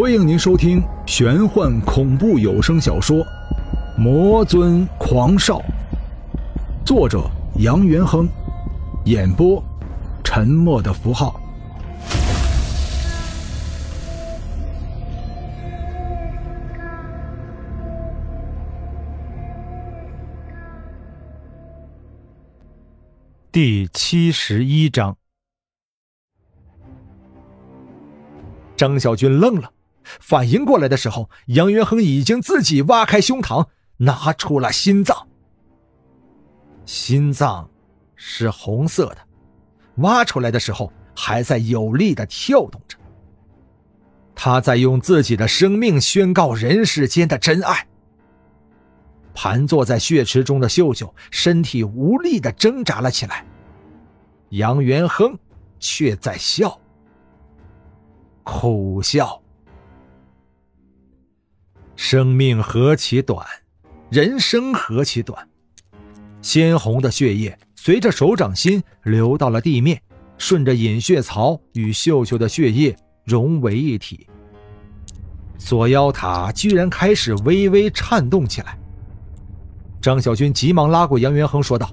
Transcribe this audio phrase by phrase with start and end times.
[0.00, 3.16] 欢迎您收听玄幻恐怖有声小说
[3.98, 5.58] 《魔尊狂少》，
[6.86, 8.28] 作者杨元亨，
[9.06, 9.60] 演播
[10.22, 11.40] 沉默的符号。
[23.50, 25.16] 第七十一章，
[28.76, 29.72] 张小军愣了。
[30.20, 33.66] 反应过来的时候，杨元亨已经自己挖开胸膛，
[33.98, 35.26] 拿出了心脏。
[36.84, 37.68] 心脏
[38.14, 39.18] 是红色的，
[39.96, 42.96] 挖出来的时候还在有力的跳动着。
[44.34, 47.86] 他在用自己的生命宣告人世间的真爱。
[49.34, 53.44] 盘坐在血池中的秀秀身体无力的挣扎了起来，
[54.50, 55.38] 杨元亨
[55.78, 56.80] 却在笑，
[58.42, 59.40] 苦笑。
[61.98, 63.44] 生命何其短，
[64.08, 65.48] 人生何其短。
[66.40, 70.00] 鲜红的血液随着手掌心流到了地面，
[70.38, 74.28] 顺着隐血槽与秀秀的血液融为一体。
[75.58, 78.78] 锁妖塔居然开始微微颤动起来。
[80.00, 81.92] 张小军急忙拉过杨元亨，说道：“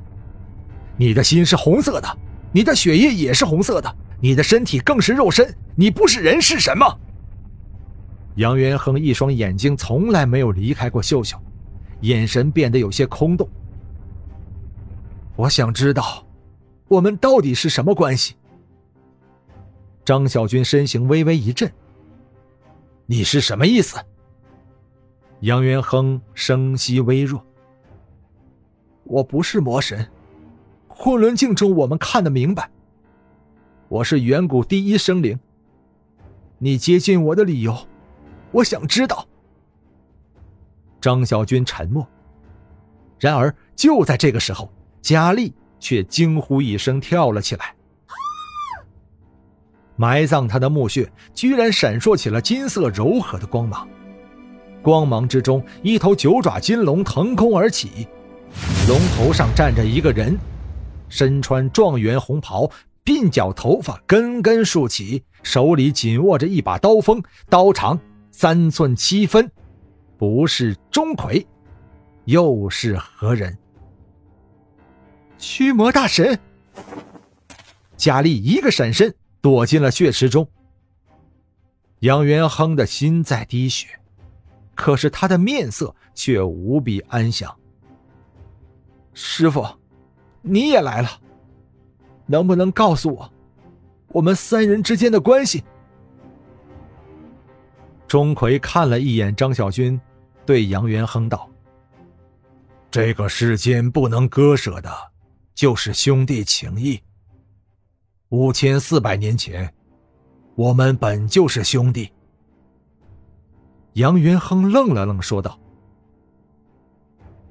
[0.97, 2.17] 你的心是红色的，
[2.51, 6.85] 你的血液也是红色的，你的身体更是肉身，你不是人是什么？”
[8.35, 11.37] 杨元亨一双眼睛从来没有离开过秀秀，
[12.01, 13.47] 眼神变得有些空洞。
[15.35, 16.25] 我想知道，
[16.87, 18.35] 我们到底是什么关系？
[20.03, 21.71] 张小军身形微微一震。
[23.05, 23.97] 你是什么意思？
[25.41, 27.43] 杨元亨声息微弱。
[29.03, 30.07] 我不是魔神，
[30.87, 32.69] 混沌镜中我们看得明白。
[33.87, 35.39] 我是远古第一生灵。
[36.57, 37.87] 你接近我的理由？
[38.55, 39.27] 我想知道。
[41.01, 42.07] 张小军沉默。
[43.19, 44.71] 然而就在这个时候，
[45.01, 47.75] 佳丽却惊呼一声，跳了起来。
[49.97, 53.85] 埋葬他的墓穴居然闪烁起了金色柔和的光芒，
[54.81, 58.07] 光芒之中，一头九爪金龙腾空而起，
[58.87, 60.37] 龙头上站着一个人，
[61.09, 62.69] 身穿状元红袍，
[63.03, 67.99] 鬓角头发根根竖起，手里紧握着一把刀锋，刀长。
[68.37, 69.49] 三寸七分，
[70.17, 71.47] 不是钟馗，
[72.25, 73.57] 又是何人？
[75.37, 76.37] 驱魔大神。
[77.95, 80.45] 佳丽一个闪身躲进了血池中。
[81.99, 83.87] 杨元亨的心在滴血，
[84.75, 87.57] 可是他的面色却无比安详。
[89.13, 89.65] 师傅，
[90.41, 91.09] 你也来了，
[92.25, 93.33] 能不能告诉我，
[94.09, 95.63] 我们三人之间的关系？
[98.15, 99.99] 钟馗看了一眼张小军，
[100.45, 101.49] 对杨元亨道
[102.89, 104.89] ：“这个世间不能割舍的，
[105.53, 106.97] 就是兄弟情谊。
[108.29, 109.69] 五千四百年前，
[110.55, 112.09] 我们本就是兄弟。”
[113.95, 115.59] 杨元亨愣了愣，说道：“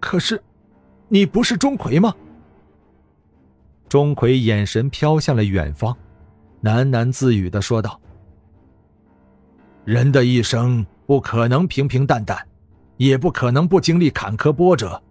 [0.00, 0.42] 可是，
[1.08, 2.14] 你不是钟馗吗？”
[3.86, 5.94] 钟馗眼神飘向了远方，
[6.62, 8.00] 喃喃自语的说道。
[9.84, 12.38] 人的一生不可能平平淡淡，
[12.96, 15.02] 也不可能不经历坎坷波折。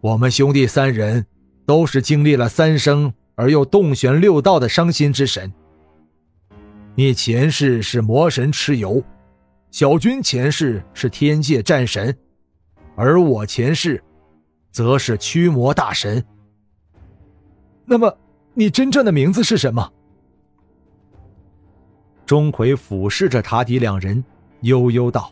[0.00, 1.24] 我们兄弟三人
[1.64, 5.50] 都是经历了三生而又洞玄六道的伤心之神。
[6.94, 9.02] 你前世是魔神蚩尤，
[9.70, 12.14] 小军前世是天界战神，
[12.94, 14.02] 而我前世，
[14.70, 16.22] 则是驱魔大神。
[17.86, 18.14] 那么，
[18.52, 19.90] 你真正的名字是什么？
[22.32, 24.24] 钟馗俯视着塔底两人，
[24.62, 25.30] 悠悠道：“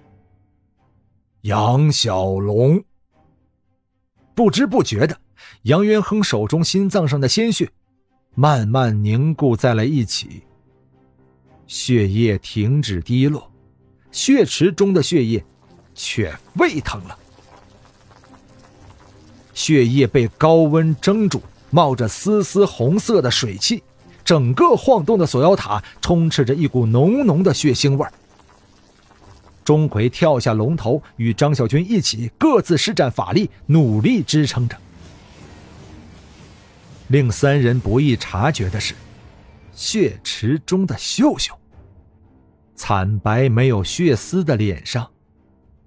[1.41, 2.85] 杨小龙。”
[4.37, 5.19] 不知不觉的，
[5.63, 7.67] 杨元亨手中心脏上的鲜血
[8.35, 10.43] 慢慢凝固在了一起，
[11.67, 13.51] 血液停止滴落，
[14.13, 15.43] 血池中的血液
[15.95, 17.19] 却沸腾了，
[19.55, 23.83] 血液被高温蒸煮，冒着丝丝红色的水汽。
[24.25, 28.07] 整个晃动的锁妖塔充斥着一股浓浓的血腥味。
[29.65, 34.77] 钟馗跳下龙头，与张小军一起各自施展法力，努力支撑着。
[37.09, 38.95] 令三人不易察觉的是，
[39.73, 41.55] 血池中的秀秀，
[42.75, 45.11] 惨白没有血丝的脸上，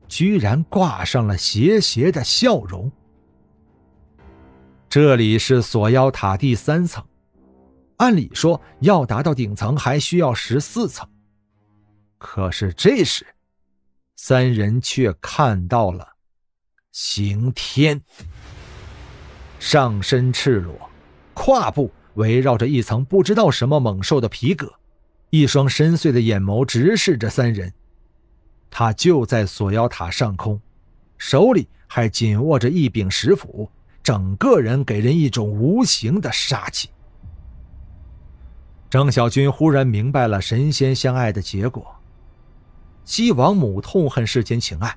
[0.08, 2.92] 居然挂上了邪邪的笑容。
[4.90, 7.04] 这里是锁妖塔第三层。
[8.04, 11.08] 按理说，要达到顶层还需要十四层，
[12.18, 13.26] 可是这时，
[14.18, 16.06] 三人却看到了
[16.92, 18.02] 刑天，
[19.58, 20.76] 上身赤裸，
[21.34, 24.74] 胯部围绕着一层不知道什么猛兽的皮革，
[25.30, 27.74] 一双深邃的眼眸直视着三人。
[28.70, 30.60] 他就在锁妖塔上空，
[31.18, 33.72] 手里还紧握着一柄石斧，
[34.04, 36.90] 整个人给人一种无形的杀气。
[38.94, 42.00] 张小军忽然明白了神仙相爱的结果。
[43.06, 44.96] 西王母痛恨世间情爱，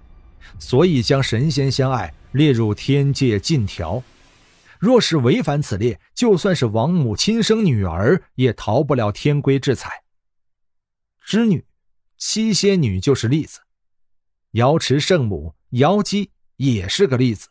[0.58, 4.02] 所以将神仙相爱列入天界禁条。
[4.78, 10.02] 若是违反此列，就算是王母亲生女儿，也逃不了天规制裁。
[11.24, 11.64] 织女、
[12.18, 13.60] 七仙女就是例子，
[14.50, 17.48] 瑶池圣母、瑶姬也是个例子。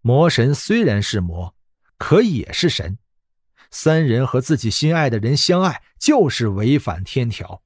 [0.00, 1.52] 魔神虽然是魔，
[1.98, 2.96] 可也是神。
[3.72, 7.62] 三人和自己心爱的人相爱，就是违反天条。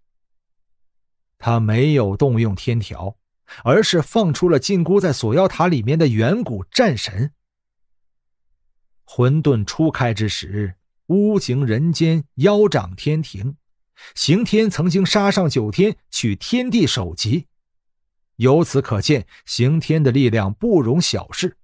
[1.37, 3.19] 他没有动用天条，
[3.63, 7.33] 而是放出了禁锢在锁妖塔里面的远古战神。
[9.05, 10.77] 混沌初开之时，
[11.07, 13.57] 巫行人间，妖掌天庭。
[14.15, 17.47] 刑天曾经杀上九天，取天地首级。
[18.37, 21.57] 由此可见，刑天的力量不容小视。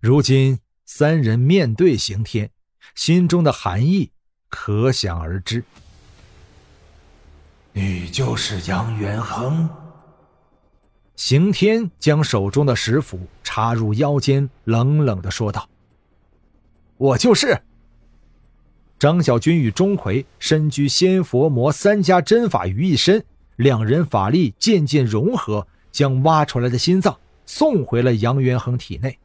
[0.00, 0.58] 如今
[0.94, 2.50] 三人面对刑天，
[2.94, 4.10] 心中的寒意
[4.50, 5.64] 可想而知。
[7.72, 9.66] 你就是杨元亨。
[11.16, 15.66] 刑天将手中的石斧插入腰间，冷冷的说道
[16.98, 17.58] ：“我就是。”
[19.00, 23.24] 张小军与钟馗身居仙佛魔三家真法于一身，
[23.56, 29.18] 两人法力渐渐融合，将挖出来的心脏送回了杨元亨体内。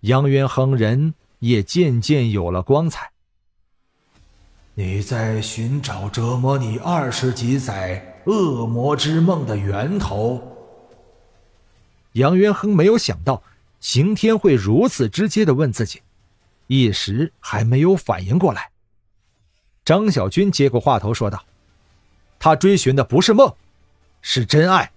[0.00, 3.10] 杨元亨人也渐渐有了光彩。
[4.74, 10.56] 你在寻找折磨你二十几载恶魔之梦的源头。
[12.12, 13.42] 杨元亨没有想到
[13.80, 16.00] 刑天会如此直接的问自己，
[16.68, 18.70] 一时还没有反应过来。
[19.84, 21.44] 张小军接过话头说道
[22.38, 23.52] ：“他追寻的不是梦，
[24.22, 24.92] 是真爱。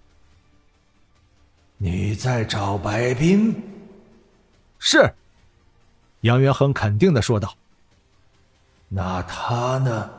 [1.77, 3.55] 你在找白冰？
[4.81, 5.13] 是。”
[6.27, 7.55] 杨元亨肯定的说道。
[8.89, 10.09] 那他呢？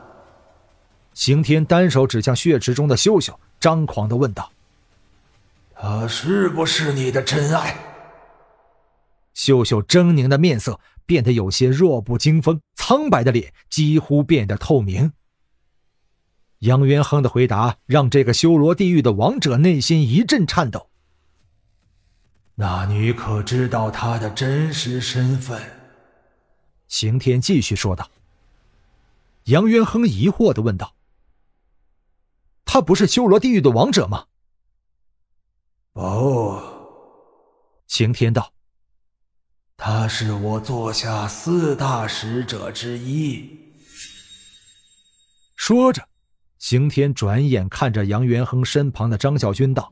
[1.13, 4.51] 刑天单手指向血池中的秀秀，张狂的问道
[5.77, 7.77] ：“他是不是你的真爱？”
[9.35, 15.13] 秀秀狰狞的面色变得有些弱不禁风，苍白的脸几乎变得透明。
[16.59, 20.89] 杨元亨的回答让这个修罗地狱的王者内心一阵颤抖。
[22.55, 25.61] 那你可知道他的真实身份？
[26.87, 28.09] 刑天继续说道。
[29.45, 30.95] 杨元亨疑惑的问道
[32.63, 34.27] ：“他不是修罗地狱的王者吗
[35.93, 36.61] ？”“哦。”
[37.87, 38.53] 刑天道
[39.75, 43.49] ：“他是我座下四大使者之一。”
[45.57, 46.07] 说着，
[46.57, 49.91] 刑天转眼看着杨元亨身旁的张小军道：“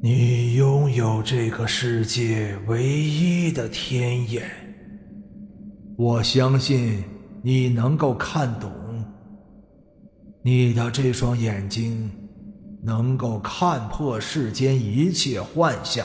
[0.00, 4.48] 你拥有这个世界唯一的天眼，
[5.96, 7.04] 我相信。”
[7.42, 8.72] 你能够看懂，
[10.42, 12.10] 你的这双眼睛
[12.82, 16.04] 能够看破世间一切幻象。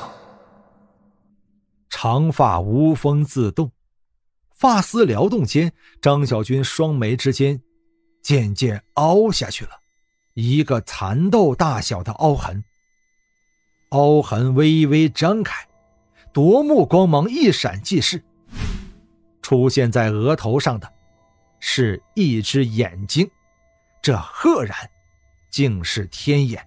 [1.89, 3.71] 长发无风自动，
[4.55, 7.59] 发丝撩动间，张小军双眉之间
[8.21, 9.71] 渐渐凹下去了，
[10.35, 12.63] 一个蚕豆大小的凹痕。
[13.91, 15.67] 凹痕微微张开，
[16.31, 18.23] 夺目光芒一闪即逝，
[19.41, 20.91] 出现在额头上的。
[21.59, 23.29] 是一只眼睛，
[24.01, 24.75] 这赫然
[25.49, 26.65] 竟是天眼。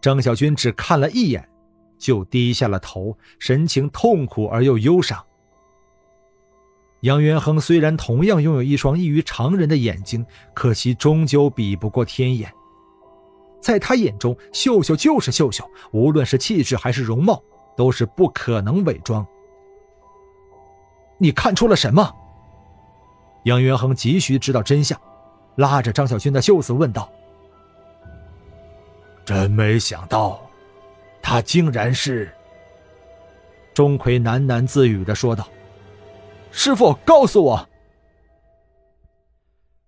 [0.00, 1.48] 张小军只看了一眼，
[1.98, 5.24] 就低下了头，神情痛苦而又忧伤。
[7.02, 12.52] 杨元亨虽然同样拥有一双异于常人的眼睛，可惜终究比不过天眼。
[13.60, 17.42] 在他眼中，秀秀就是秀秀，无论是气质还是容貌，
[17.76, 19.26] 都是不可能伪装。
[21.18, 22.14] 你看出了什么？
[23.44, 25.00] 杨元亨急需知道真相，
[25.56, 27.10] 拉着张小军的袖子问道
[29.24, 30.40] ：“真没想到，
[31.22, 32.32] 他竟然是……”
[33.72, 35.46] 钟馗喃喃自语的说道
[36.50, 37.68] ：“师傅，告诉我。”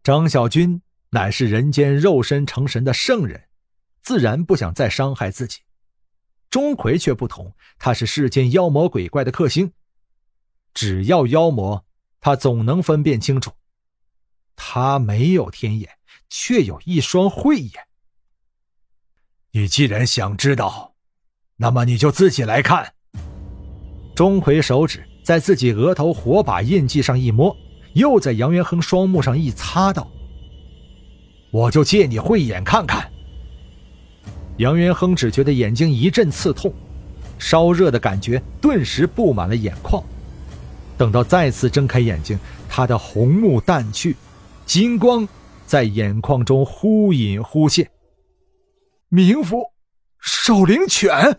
[0.05, 3.41] 张小军乃是人间肉身成神的圣人，
[4.03, 5.61] 自然不想再伤害自己。
[6.51, 9.73] 钟馗却不同，他是世间妖魔鬼怪的克星，
[10.73, 11.85] 只要妖魔。
[12.21, 13.53] 他总能分辨清楚，
[14.57, 15.89] 他没有天眼，
[16.29, 17.73] 却有一双慧眼。
[19.53, 20.97] 你既然想知道，
[21.59, 22.93] 那么你就自己来看。
[24.17, 27.57] 钟馗手指在自己额头火把印记上一摸，
[27.95, 30.11] 又在杨元亨双目上一擦，道
[31.53, 33.09] ：“我就借你慧眼看看。”
[34.59, 36.73] 杨元亨只觉得眼睛一阵刺痛，
[37.39, 40.03] 烧热的感觉顿时布满了眼眶。
[40.97, 42.37] 等到再次睁开眼睛，
[42.69, 44.17] 他的红目淡去，
[44.67, 45.27] 金光
[45.65, 47.89] 在眼眶中忽隐忽现。
[49.13, 49.63] 冥府
[50.19, 51.39] 守灵犬。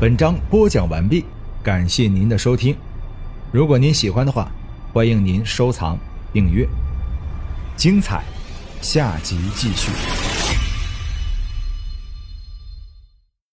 [0.00, 1.26] 本章播讲完毕，
[1.62, 2.74] 感谢您的收听。
[3.52, 4.50] 如果您喜欢的话，
[4.94, 5.98] 欢迎您收藏、
[6.32, 6.68] 订阅。
[7.76, 8.22] 精彩，
[8.82, 9.90] 下集继续。